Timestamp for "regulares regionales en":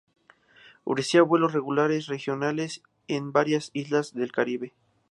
1.53-3.31